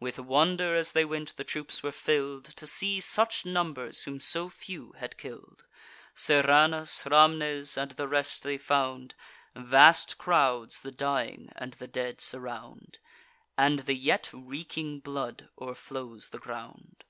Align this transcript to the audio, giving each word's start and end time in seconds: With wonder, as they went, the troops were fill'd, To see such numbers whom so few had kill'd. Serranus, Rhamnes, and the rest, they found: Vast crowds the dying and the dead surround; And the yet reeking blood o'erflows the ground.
With 0.00 0.18
wonder, 0.18 0.74
as 0.74 0.92
they 0.92 1.04
went, 1.04 1.36
the 1.36 1.44
troops 1.44 1.82
were 1.82 1.92
fill'd, 1.92 2.46
To 2.46 2.66
see 2.66 2.98
such 2.98 3.44
numbers 3.44 4.04
whom 4.04 4.20
so 4.20 4.48
few 4.48 4.92
had 4.92 5.18
kill'd. 5.18 5.64
Serranus, 6.14 7.02
Rhamnes, 7.04 7.76
and 7.76 7.90
the 7.90 8.08
rest, 8.08 8.42
they 8.42 8.56
found: 8.56 9.14
Vast 9.54 10.16
crowds 10.16 10.80
the 10.80 10.92
dying 10.92 11.52
and 11.56 11.74
the 11.74 11.88
dead 11.88 12.22
surround; 12.22 13.00
And 13.58 13.80
the 13.80 13.94
yet 13.94 14.30
reeking 14.32 15.00
blood 15.00 15.50
o'erflows 15.60 16.30
the 16.30 16.38
ground. 16.38 17.04